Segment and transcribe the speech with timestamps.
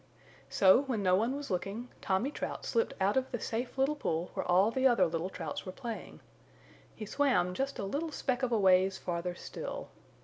[0.49, 4.31] So, when no one was looking, Tommy Trout slipped out of the safe little pool
[4.33, 6.21] where all the other little Trouts were playing.
[6.95, 9.89] He swam just a little speck of a ways farther still.